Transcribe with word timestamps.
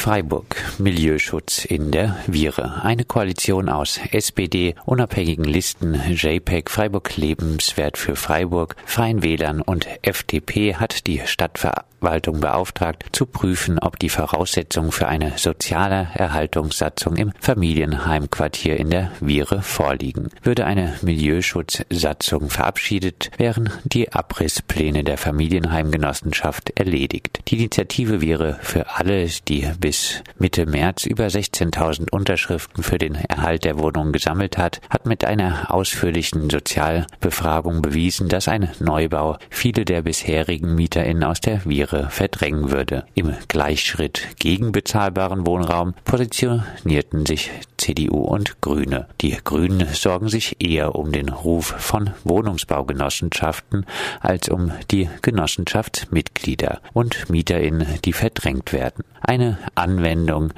Freiburg. 0.00 0.56
Milieuschutz 0.80 1.64
in 1.64 1.90
der 1.90 2.16
Viere. 2.26 2.82
Eine 2.82 3.04
Koalition 3.04 3.68
aus 3.68 4.00
SPD, 4.12 4.74
unabhängigen 4.86 5.44
Listen, 5.44 6.00
JPEG, 6.08 6.70
Freiburg 6.70 7.16
Lebenswert 7.16 7.98
für 7.98 8.16
Freiburg, 8.16 8.76
Freien 8.86 9.22
Wählern 9.22 9.60
und 9.60 9.86
FDP 10.02 10.76
hat 10.76 11.06
die 11.06 11.20
Stadtverwaltung 11.26 12.40
beauftragt, 12.40 13.04
zu 13.12 13.26
prüfen, 13.26 13.78
ob 13.78 13.98
die 13.98 14.08
Voraussetzungen 14.08 14.90
für 14.90 15.06
eine 15.06 15.34
soziale 15.36 16.08
Erhaltungssatzung 16.14 17.16
im 17.16 17.32
Familienheimquartier 17.40 18.76
in 18.76 18.90
der 18.90 19.12
Viere 19.20 19.62
vorliegen. 19.62 20.30
Würde 20.42 20.64
eine 20.64 20.96
Milieuschutzsatzung 21.02 22.48
verabschiedet, 22.48 23.30
wären 23.36 23.70
die 23.84 24.12
Abrisspläne 24.12 25.04
der 25.04 25.18
Familienheimgenossenschaft 25.18 26.70
erledigt. 26.78 27.40
Die 27.48 27.56
Initiative 27.56 28.22
wäre 28.22 28.58
für 28.62 28.96
alle, 28.96 29.26
die 29.46 29.68
bis 29.78 30.22
Mitte 30.38 30.69
März 30.70 31.06
über 31.06 31.26
16.000 31.26 32.10
Unterschriften 32.10 32.82
für 32.82 32.98
den 32.98 33.14
Erhalt 33.14 33.64
der 33.64 33.78
Wohnung 33.78 34.12
gesammelt 34.12 34.58
hat, 34.58 34.80
hat 34.88 35.06
mit 35.06 35.24
einer 35.24 35.72
ausführlichen 35.72 36.48
Sozialbefragung 36.50 37.82
bewiesen, 37.82 38.28
dass 38.28 38.48
ein 38.48 38.70
Neubau 38.80 39.36
viele 39.50 39.84
der 39.84 40.02
bisherigen 40.02 40.74
MieterInnen 40.74 41.24
aus 41.24 41.40
der 41.40 41.60
Viere 41.60 42.08
verdrängen 42.10 42.70
würde. 42.70 43.04
Im 43.14 43.34
Gleichschritt 43.48 44.28
gegen 44.38 44.72
bezahlbaren 44.72 45.46
Wohnraum 45.46 45.94
positionierten 46.04 47.26
sich 47.26 47.50
CDU 47.80 48.18
und 48.18 48.60
Grüne. 48.60 49.06
Die 49.20 49.36
Grünen 49.42 49.86
sorgen 49.92 50.28
sich 50.28 50.56
eher 50.60 50.94
um 50.94 51.12
den 51.12 51.30
Ruf 51.30 51.74
von 51.78 52.10
Wohnungsbaugenossenschaften 52.24 53.86
als 54.20 54.48
um 54.48 54.72
die 54.90 55.08
Genossenschaftsmitglieder 55.22 56.80
und 56.92 57.30
MieterInnen, 57.30 57.86
die 58.04 58.12
verdrängt 58.12 58.72
werden. 58.72 59.04
Eine 59.22 59.58
Anwendung 59.74 60.52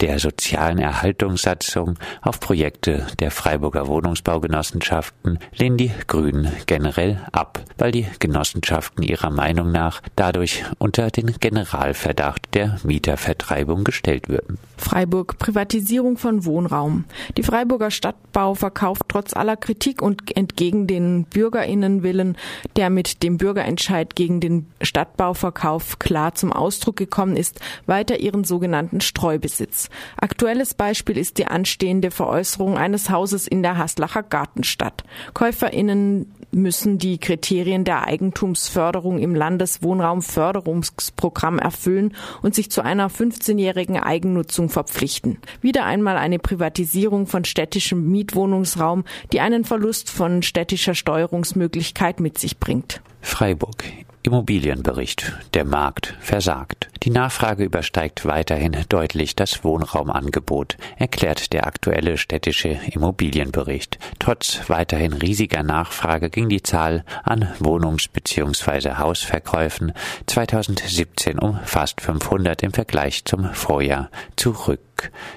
der 0.00 0.18
sozialen 0.18 0.78
Erhaltungssatzung 0.78 1.98
auf 2.22 2.40
Projekte 2.40 3.06
der 3.18 3.30
Freiburger 3.30 3.86
Wohnungsbaugenossenschaften 3.86 5.38
lehnen 5.54 5.76
die 5.76 5.90
Grünen 6.06 6.50
generell 6.66 7.20
ab, 7.32 7.60
weil 7.76 7.92
die 7.92 8.06
Genossenschaften 8.18 9.02
ihrer 9.02 9.30
Meinung 9.30 9.72
nach 9.72 10.00
dadurch 10.16 10.64
unter 10.78 11.10
den 11.10 11.34
Generalverdacht 11.38 12.54
der 12.54 12.78
Mietervertreibung 12.82 13.84
gestellt 13.84 14.28
würden. 14.28 14.58
Freiburg 14.78 15.38
Privatisierung 15.38 16.16
von 16.16 16.44
Wohnraum. 16.44 17.04
Die 17.36 17.42
Freiburger 17.42 17.90
Stadtbau 17.90 18.54
verkauft 18.54 19.02
trotz 19.08 19.34
aller 19.34 19.56
Kritik 19.56 20.00
und 20.00 20.34
entgegen 20.36 20.86
den 20.86 21.24
Bürgerinnenwillen, 21.24 22.36
der 22.76 22.88
mit 22.88 23.22
dem 23.22 23.36
Bürgerentscheid 23.36 24.16
gegen 24.16 24.40
den 24.40 24.66
Stadtbauverkauf 24.80 25.98
klar 25.98 26.34
zum 26.34 26.52
Ausdruck 26.52 26.96
gekommen 26.96 27.36
ist, 27.36 27.60
weiter 27.86 28.18
ihren 28.20 28.44
sogenannten 28.44 29.02
Streubesitz. 29.02 29.89
Aktuelles 30.16 30.74
Beispiel 30.74 31.18
ist 31.18 31.38
die 31.38 31.46
anstehende 31.46 32.10
Veräußerung 32.10 32.76
eines 32.76 33.10
Hauses 33.10 33.46
in 33.46 33.62
der 33.62 33.76
Haslacher 33.76 34.22
Gartenstadt. 34.22 35.04
KäuferInnen 35.34 36.26
müssen 36.52 36.98
die 36.98 37.18
Kriterien 37.18 37.84
der 37.84 38.06
Eigentumsförderung 38.06 39.18
im 39.18 39.34
Landeswohnraumförderungsprogramm 39.34 41.58
erfüllen 41.58 42.14
und 42.42 42.54
sich 42.54 42.70
zu 42.70 42.82
einer 42.82 43.10
15-jährigen 43.10 43.98
Eigennutzung 43.98 44.68
verpflichten. 44.68 45.38
Wieder 45.60 45.84
einmal 45.84 46.16
eine 46.16 46.38
Privatisierung 46.38 47.26
von 47.26 47.44
städtischem 47.44 48.08
Mietwohnungsraum, 48.10 49.04
die 49.32 49.40
einen 49.40 49.64
Verlust 49.64 50.10
von 50.10 50.42
städtischer 50.42 50.94
Steuerungsmöglichkeit 50.94 52.20
mit 52.20 52.38
sich 52.38 52.58
bringt. 52.58 53.00
Freiburg. 53.20 53.84
Immobilienbericht. 54.22 55.32
Der 55.54 55.64
Markt 55.64 56.14
versagt. 56.20 56.89
Die 57.02 57.10
Nachfrage 57.10 57.64
übersteigt 57.64 58.26
weiterhin 58.26 58.76
deutlich 58.90 59.34
das 59.34 59.64
Wohnraumangebot, 59.64 60.76
erklärt 60.98 61.54
der 61.54 61.66
aktuelle 61.66 62.18
städtische 62.18 62.78
Immobilienbericht. 62.90 63.98
Trotz 64.18 64.68
weiterhin 64.68 65.14
riesiger 65.14 65.62
Nachfrage 65.62 66.28
ging 66.28 66.50
die 66.50 66.62
Zahl 66.62 67.06
an 67.22 67.48
Wohnungs- 67.58 68.10
bzw. 68.12 68.98
Hausverkäufen 68.98 69.94
2017 70.26 71.38
um 71.38 71.58
fast 71.64 72.02
500 72.02 72.62
im 72.62 72.72
Vergleich 72.72 73.24
zum 73.24 73.54
Vorjahr 73.54 74.10
zurück. 74.36 74.80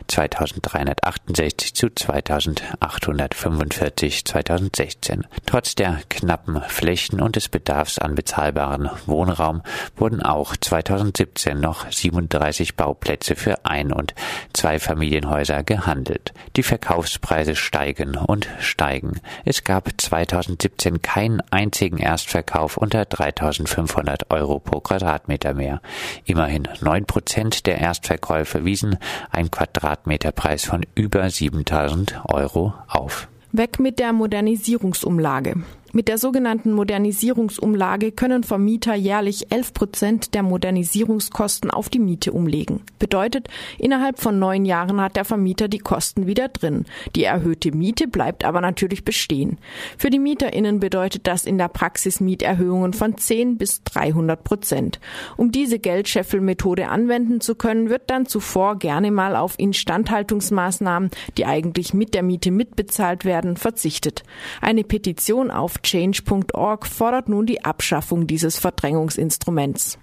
2368 0.08 1.74
zu 1.74 1.90
2845 1.90 4.26
2016. 4.26 5.26
Trotz 5.46 5.76
der 5.76 6.00
knappen 6.10 6.62
Flächen 6.68 7.22
und 7.22 7.36
des 7.36 7.50
Bedarfs 7.50 8.00
an 8.00 8.16
bezahlbaren 8.16 8.90
Wohnraum 9.06 9.62
wurden 9.96 10.22
auch 10.22 10.56
2017 10.56 11.60
noch 11.60 11.92
37 11.92 12.76
Bauplätze 12.76 13.36
für 13.36 13.66
Ein- 13.66 13.92
und 13.92 14.14
Zweifamilienhäuser 14.54 15.64
gehandelt. 15.64 16.34
Die 16.56 16.64
Verkaufspreise 16.64 17.56
steigen 17.56 18.16
und 18.16 18.48
steigen. 18.60 19.20
Es 19.46 19.64
gab 19.64 19.90
2017 19.98 21.02
keinen 21.02 21.42
einzigen 21.52 21.98
Erstverkauf 21.98 22.78
unter 22.78 23.06
3500 23.06 24.32
Euro 24.32 24.60
pro 24.60 24.80
Quadratmeter 24.80 25.54
mehr. 25.54 25.82
Immerhin 26.26 26.68
9 26.82 27.06
Prozent 27.06 27.66
der 27.66 27.80
Erstverkäufe 27.80 28.66
wiesen 28.66 28.98
ein 29.32 29.52
Quadratmeterpreis 29.54 30.66
von 30.66 30.82
über 30.96 31.30
7000 31.30 32.22
Euro 32.26 32.74
auf. 32.88 33.28
Weg 33.52 33.80
mit 33.80 34.00
der 34.00 34.12
Modernisierungsumlage. 34.12 35.58
Mit 35.96 36.08
der 36.08 36.18
sogenannten 36.18 36.72
Modernisierungsumlage 36.72 38.12
können 38.14 38.42
Vermieter 38.42 38.96
jährlich 38.96 39.52
11 39.52 39.74
Prozent 39.76 40.34
der 40.34 40.42
Modernisierungskosten 40.42 41.70
auf 41.70 41.88
die 41.88 42.00
Miete 42.00 42.32
umlegen. 42.32 42.82
Bedeutet, 42.98 43.48
innerhalb 43.78 44.20
von 44.20 44.40
neun 44.40 44.66
Jahren 44.66 45.00
hat 45.00 45.18
der 45.18 45.24
Vermieter 45.24 45.68
die 45.68 45.78
Kosten 45.78 46.26
wieder 46.26 46.50
drin. 46.50 46.86
Die 47.16 47.26
erhöhte 47.26 47.72
Miete 47.74 48.08
bleibt 48.08 48.44
aber 48.44 48.60
natürlich 48.60 49.06
bestehen. 49.06 49.60
Für 49.96 50.10
die 50.10 50.18
MieterInnen 50.18 50.80
bedeutet 50.80 51.28
das 51.28 51.46
in 51.46 51.60
der 51.60 51.68
Praxis 51.68 52.20
Mieterhöhungen 52.20 52.94
von 52.94 53.16
10 53.16 53.60
bis 53.60 53.84
300 53.84 54.44
Prozent. 54.44 55.00
Um 55.38 55.52
diese 55.52 55.78
Geldscheffelmethode 55.78 56.88
anwenden 56.88 57.40
zu 57.40 57.54
können, 57.54 57.92
wird 57.92 58.10
dann 58.10 58.26
zuvor 58.26 58.80
gerne 58.80 59.12
mal 59.12 59.36
auf 59.36 59.60
Instandhaltungsmaßnahmen, 59.60 61.12
die 61.38 61.46
eigentlich 61.46 61.94
mit 61.94 62.16
der 62.16 62.24
Miete 62.24 62.50
mitbezahlt 62.50 63.26
werden, 63.26 63.58
verzichtet. 63.58 64.24
Eine 64.60 64.84
Petition 64.84 65.52
auf 65.52 65.83
Change.org 65.84 66.88
fordert 66.88 67.30
nun 67.30 67.46
die 67.46 67.64
Abschaffung 67.64 68.26
dieses 68.26 68.58
Verdrängungsinstruments. 68.58 70.00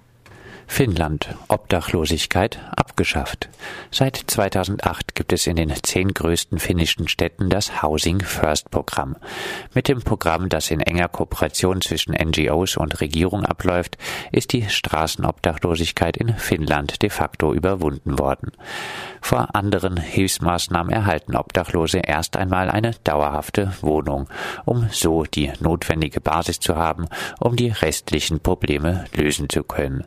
Finnland 0.70 1.34
Obdachlosigkeit 1.48 2.60
abgeschafft. 2.74 3.50
Seit 3.90 4.16
2008 4.16 5.16
gibt 5.16 5.32
es 5.32 5.48
in 5.48 5.56
den 5.56 5.74
zehn 5.82 6.14
größten 6.14 6.58
finnischen 6.58 7.08
Städten 7.08 7.50
das 7.50 7.82
Housing 7.82 8.20
First 8.20 8.70
Programm. 8.70 9.16
Mit 9.74 9.88
dem 9.88 10.00
Programm, 10.00 10.48
das 10.48 10.70
in 10.70 10.80
enger 10.80 11.08
Kooperation 11.08 11.82
zwischen 11.82 12.14
NGOs 12.14 12.76
und 12.76 13.00
Regierung 13.00 13.44
abläuft, 13.44 13.98
ist 14.30 14.52
die 14.52 14.70
Straßenobdachlosigkeit 14.70 16.16
in 16.16 16.34
Finnland 16.36 17.02
de 17.02 17.10
facto 17.10 17.52
überwunden 17.52 18.18
worden. 18.18 18.52
Vor 19.20 19.54
anderen 19.54 19.98
Hilfsmaßnahmen 19.98 20.92
erhalten 20.92 21.36
Obdachlose 21.36 21.98
erst 21.98 22.36
einmal 22.36 22.70
eine 22.70 22.92
dauerhafte 23.04 23.72
Wohnung, 23.82 24.28
um 24.64 24.88
so 24.92 25.24
die 25.24 25.52
notwendige 25.60 26.20
Basis 26.20 26.60
zu 26.60 26.76
haben, 26.76 27.06
um 27.40 27.56
die 27.56 27.70
restlichen 27.70 28.40
Probleme 28.40 29.04
lösen 29.14 29.48
zu 29.48 29.64
können. 29.64 30.04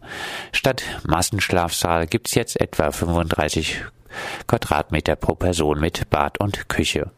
Statt 0.53 0.83
Massenschlafsaal 1.05 2.07
gibt's 2.07 2.35
jetzt 2.35 2.61
etwa 2.61 2.91
35 2.91 3.83
Quadratmeter 4.47 5.15
pro 5.15 5.35
Person 5.35 5.79
mit 5.79 6.09
Bad 6.09 6.39
und 6.39 6.69
Küche. 6.69 7.11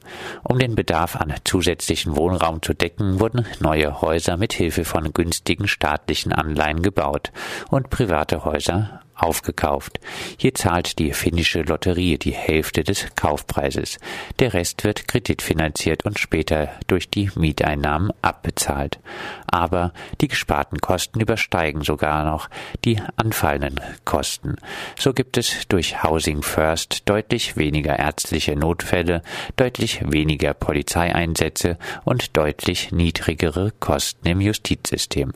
Um 0.43 0.57
den 0.57 0.75
Bedarf 0.75 1.17
an 1.17 1.33
zusätzlichen 1.43 2.15
Wohnraum 2.15 2.61
zu 2.61 2.73
decken, 2.73 3.19
wurden 3.19 3.45
neue 3.59 4.01
Häuser 4.01 4.37
mit 4.37 4.53
Hilfe 4.53 4.85
von 4.85 5.13
günstigen 5.13 5.67
staatlichen 5.67 6.31
Anleihen 6.31 6.81
gebaut 6.81 7.31
und 7.69 7.89
private 7.89 8.45
Häuser 8.45 9.01
aufgekauft. 9.15 9.99
Hier 10.37 10.53
zahlt 10.53 10.99
die 10.99 11.13
finnische 11.13 11.61
Lotterie 11.61 12.17
die 12.17 12.33
Hälfte 12.33 12.83
des 12.83 13.07
Kaufpreises. 13.15 13.97
Der 14.39 14.53
Rest 14.53 14.83
wird 14.83 15.07
kreditfinanziert 15.07 16.05
und 16.05 16.19
später 16.19 16.69
durch 16.87 17.09
die 17.09 17.31
Mieteinnahmen 17.35 18.11
abbezahlt. 18.21 18.99
Aber 19.47 19.93
die 20.21 20.27
gesparten 20.27 20.79
Kosten 20.79 21.19
übersteigen 21.19 21.81
sogar 21.81 22.25
noch 22.25 22.49
die 22.83 23.01
anfallenden 23.15 23.79
Kosten. 24.03 24.55
So 24.97 25.13
gibt 25.13 25.37
es 25.37 25.67
durch 25.67 26.03
Housing 26.03 26.41
First 26.41 27.07
deutlich 27.09 27.57
weniger 27.57 27.97
ärztliche 27.97 28.55
Notfälle, 28.55 29.21
deutlich 29.55 30.01
weniger 30.11 30.53
Polizeieinsätze 30.53 31.77
und 32.03 32.35
deutlich 32.35 32.91
niedrigere 32.91 33.71
Kosten 33.79 34.27
im 34.27 34.41
Justizsystem. 34.41 35.33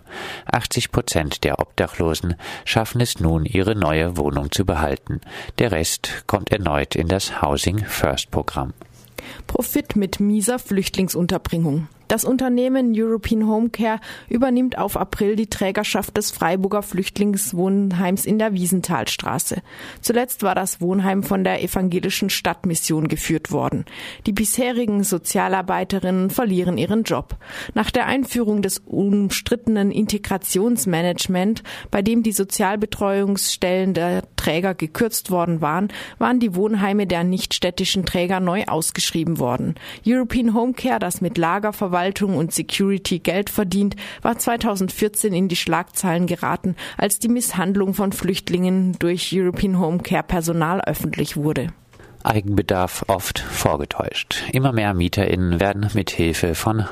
80 0.51 0.91
Prozent 0.91 1.43
der 1.43 1.59
Obdachlosen 1.59 2.35
schaffen 2.65 3.01
es 3.01 3.19
nun, 3.19 3.45
ihre 3.45 3.68
ihre 3.69 3.77
neue 3.77 4.17
Wohnung 4.17 4.51
zu 4.51 4.65
behalten. 4.65 5.21
Der 5.59 5.71
Rest 5.71 6.23
kommt 6.25 6.51
erneut 6.51 6.95
in 6.95 7.07
das 7.07 7.41
Housing 7.41 7.77
First 7.85 8.31
Programm. 8.31 8.73
Profit 9.45 9.95
mit 9.95 10.19
mieser 10.19 10.57
Flüchtlingsunterbringung. 10.57 11.87
Das 12.09 12.25
Unternehmen 12.25 12.93
European 12.95 13.47
Home 13.47 13.69
Care 13.69 13.99
übernimmt 14.29 14.79
auf 14.79 14.97
April 14.97 15.35
die 15.35 15.45
Trägerschaft 15.45 16.17
des 16.17 16.31
Freiburger 16.31 16.81
Flüchtlingswohnheims 16.81 18.25
in 18.25 18.39
der 18.39 18.55
Wiesenthalstraße. 18.55 19.61
Zuletzt 20.01 20.41
war 20.41 20.55
das 20.55 20.81
Wohnheim 20.81 21.21
von 21.21 21.43
der 21.43 21.63
evangelischen 21.63 22.31
Stadtmission 22.31 23.09
geführt 23.09 23.51
worden. 23.51 23.85
Die 24.25 24.31
bisherigen 24.31 25.03
Sozialarbeiterinnen 25.03 26.31
verlieren 26.31 26.79
ihren 26.79 27.03
Job. 27.03 27.37
Nach 27.75 27.91
der 27.91 28.07
Einführung 28.07 28.63
des 28.63 28.79
umstrittenen 28.79 29.91
Integrationsmanagement, 29.91 31.61
bei 31.91 32.01
dem 32.01 32.23
die 32.23 32.31
Sozialbetreuungsstellen 32.31 33.93
der 33.93 34.23
Träger 34.35 34.73
gekürzt 34.73 35.29
worden 35.29 35.61
waren, 35.61 35.89
waren 36.17 36.39
die 36.39 36.55
Wohnheime 36.55 37.05
der 37.05 37.23
nichtstädtischen 37.23 38.03
Träger 38.07 38.39
neu 38.39 38.63
ausgeschrieben 38.65 39.37
worden. 39.37 39.75
European 40.07 40.55
Home 40.55 40.73
Care, 40.73 40.97
das 40.97 41.21
mit 41.21 41.37
Lagerverwaltung 41.37 41.98
und 42.35 42.53
Security 42.53 43.19
Geld 43.19 43.49
verdient, 43.49 43.95
war 44.21 44.37
2014 44.37 45.33
in 45.33 45.47
die 45.47 45.55
Schlagzeilen 45.55 46.27
geraten, 46.27 46.75
als 46.97 47.19
die 47.19 47.29
Misshandlung 47.29 47.93
von 47.93 48.11
Flüchtlingen 48.11 48.97
durch 48.99 49.31
European 49.33 49.79
Home 49.79 49.99
Care 49.99 50.23
Personal 50.23 50.81
öffentlich 50.81 51.35
wurde. 51.35 51.67
Eigenbedarf 52.23 53.05
oft 53.07 53.39
vorgetäuscht. 53.39 54.43
Immer 54.51 54.73
mehr 54.73 54.93
MieterInnen 54.93 55.59
werden 55.59 55.89
mit 55.93 56.09
Hilfe 56.09 56.53
von 56.55 56.85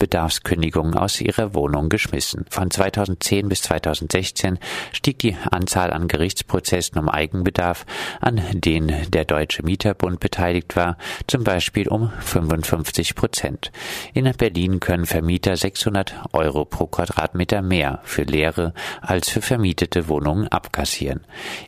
Eigenbedarfskündigungen 0.00 0.96
aus 0.96 1.20
ihrer 1.20 1.54
Wohnung 1.54 1.90
geschmissen. 1.90 2.46
Von 2.48 2.70
2010 2.70 3.48
bis 3.50 3.62
2016 3.62 4.58
stieg 4.92 5.18
die 5.18 5.36
Anzahl 5.50 5.92
an 5.92 6.08
Gerichtsprozessen 6.08 6.98
um 6.98 7.10
Eigenbedarf, 7.10 7.84
an 8.20 8.40
denen 8.52 9.10
der 9.10 9.26
Deutsche 9.26 9.62
Mieterbund 9.62 10.18
beteiligt 10.18 10.74
war, 10.74 10.96
zum 11.26 11.44
Beispiel 11.44 11.86
um 11.88 12.10
55 12.20 13.14
Prozent. 13.14 13.72
In 14.14 14.30
Berlin 14.38 14.80
können 14.80 15.04
Vermieter 15.04 15.56
600 15.56 16.14
Euro 16.32 16.64
pro 16.64 16.86
Quadratmeter 16.86 17.60
mehr 17.60 18.00
für 18.04 18.22
leere 18.22 18.72
als 19.02 19.28
für 19.28 19.42
vermietete 19.42 20.08
Wohnungen 20.08 20.48
abkassieren. 20.48 21.20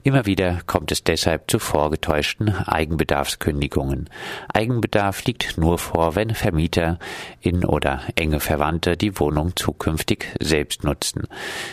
Immer 0.05 0.25
wieder 0.25 0.61
kommt 0.67 0.91
es 0.91 1.05
deshalb 1.05 1.51
zu 1.51 1.59
vorgetäuschten 1.59 2.49
Eigenbedarfskündigungen. 2.49 4.09
Eigenbedarf 4.53 5.25
liegt 5.25 5.59
nur 5.59 5.77
vor, 5.77 6.15
wenn 6.15 6.35
Vermieter 6.35 6.99
in 7.41 7.65
oder 7.65 8.01
enge 8.23 8.39
Verwandte 8.39 8.97
die 8.97 9.19
Wohnung 9.19 9.57
zukünftig 9.57 10.29
selbst 10.41 10.85
nutzen. 10.85 11.27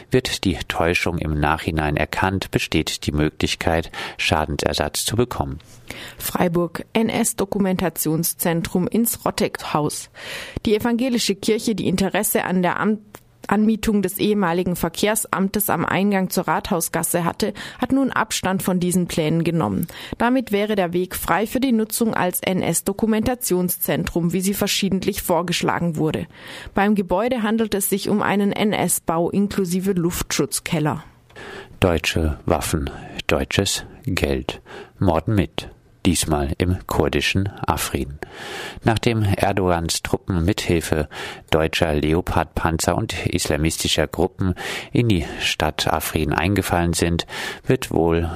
Wird 0.10 0.44
die 0.46 0.58
Täuschung 0.68 1.20
im 1.20 1.40
Nachhinein 1.40 1.96
erkannt, 1.96 2.50
besteht 2.50 3.06
die 3.06 3.12
Möglichkeit, 3.12 3.92
Schadensersatz 4.18 5.06
zu 5.06 5.16
bekommen. 5.16 5.60
Freiburg 6.18 6.86
NS-Dokumentationszentrum 6.94 8.88
ins 8.88 9.24
Rotteckhaus. 9.26 10.10
Die 10.66 10.76
evangelische 10.76 11.36
Kirche, 11.36 11.76
die 11.76 11.88
Interesse 11.88 12.46
an 12.46 12.64
der 12.64 12.80
Amt 12.80 13.19
Anmietung 13.50 14.02
des 14.02 14.18
ehemaligen 14.18 14.76
Verkehrsamtes 14.76 15.70
am 15.70 15.86
Eingang 15.86 16.30
zur 16.30 16.48
Rathausgasse 16.48 17.24
hatte, 17.24 17.54
hat 17.80 17.92
nun 17.92 18.12
Abstand 18.12 18.64
von 18.64 18.80
diesen 18.80 19.08
Plänen 19.08 19.44
genommen. 19.44 19.88
Damit 20.18 20.52
wäre 20.52 20.76
der 20.76 20.94
Weg 20.94 21.16
frei 21.16 21.48
für 21.48 21.60
die 21.60 21.72
Nutzung 21.72 22.14
als 22.14 22.42
NS-Dokumentationszentrum, 22.42 24.34
wie 24.34 24.42
sie 24.42 24.54
verschiedentlich 24.54 25.22
vorgeschlagen 25.22 25.96
wurde. 25.98 26.28
Beim 26.74 26.96
Gebäude 26.96 27.44
handelt 27.44 27.74
es 27.74 27.90
sich 27.90 28.10
um 28.10 28.22
einen 28.22 28.52
NS-Bau 28.52 29.30
inklusive 29.30 29.94
Luftschutzkeller. 29.94 31.04
Deutsche 31.80 32.40
Waffen, 32.46 32.90
deutsches 33.28 33.86
Geld, 34.06 34.62
Morden 35.00 35.36
mit 35.36 35.70
diesmal 36.10 36.54
im 36.58 36.80
kurdischen 36.88 37.50
Afrin. 37.68 38.18
Nachdem 38.84 39.22
Erdogans 39.22 40.02
Truppen 40.02 40.44
mithilfe 40.44 41.08
deutscher 41.52 41.94
Leopardpanzer 41.94 42.98
und 42.98 43.28
islamistischer 43.28 44.08
Gruppen 44.08 44.56
in 44.92 45.08
die 45.08 45.28
Stadt 45.40 45.86
Afrin 45.88 46.34
eingefallen 46.34 46.94
sind, 46.94 47.28
wird 47.68 47.92
wohl 47.92 48.28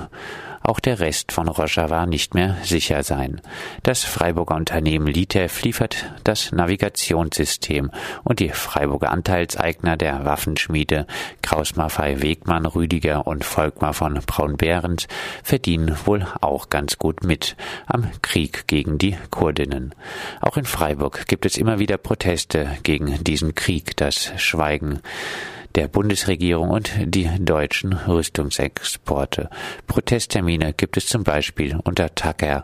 auch 0.63 0.79
der 0.79 0.99
Rest 0.99 1.31
von 1.31 1.47
Rojava 1.47 2.05
nicht 2.05 2.33
mehr 2.33 2.57
sicher 2.63 3.03
sein. 3.03 3.41
Das 3.83 4.03
Freiburger 4.03 4.55
Unternehmen 4.55 5.07
Litev 5.07 5.61
liefert 5.61 6.11
das 6.23 6.51
Navigationssystem 6.51 7.91
und 8.23 8.39
die 8.39 8.49
Freiburger 8.49 9.11
Anteilseigner 9.11 9.97
der 9.97 10.25
Waffenschmiede 10.25 11.05
Kraus 11.41 11.75
Maffei 11.75 12.21
Wegmann 12.21 12.65
Rüdiger 12.65 13.27
und 13.27 13.43
Volkmar 13.43 13.93
von 13.93 14.13
Braun-Behrens 14.25 15.07
verdienen 15.43 15.97
wohl 16.05 16.25
auch 16.41 16.69
ganz 16.69 16.97
gut 16.97 17.23
mit 17.23 17.55
am 17.85 18.09
Krieg 18.21 18.67
gegen 18.67 18.97
die 18.97 19.17
Kurdinnen. 19.29 19.93
Auch 20.41 20.57
in 20.57 20.65
Freiburg 20.65 21.27
gibt 21.27 21.45
es 21.45 21.57
immer 21.57 21.79
wieder 21.79 21.97
Proteste 21.97 22.69
gegen 22.83 23.23
diesen 23.23 23.53
Krieg, 23.55 23.97
das 23.97 24.31
Schweigen 24.37 25.01
der 25.75 25.87
Bundesregierung 25.87 26.69
und 26.69 26.91
die 27.03 27.29
deutschen 27.39 27.93
Rüstungsexporte. 27.93 29.49
Protesttermine 29.87 30.73
gibt 30.73 30.97
es 30.97 31.07
zum 31.07 31.23
Beispiel 31.23 31.79
unter 31.83 32.13
tacker.fr. 32.13 32.63